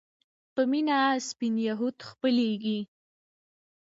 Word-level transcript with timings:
په 0.53 0.61
مينه 0.71 0.97
سپين 1.27 1.55
يهود 1.69 1.97
خپلېږي 2.09 2.79